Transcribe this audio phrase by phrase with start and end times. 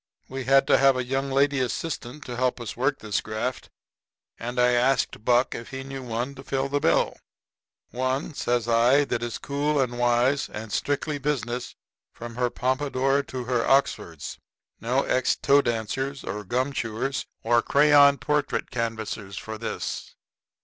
[0.27, 3.69] We had to have a young lady assistant to help us work this graft;
[4.39, 7.15] and I asked Buck if he knew of one to fill the bill.
[7.91, 11.75] "One," says I, "that is cool and wise and strictly business
[12.13, 14.39] from her pompadour to her Oxfords.
[14.79, 20.15] No ex toe dancers or gum chewers or crayon portrait canvassers for this."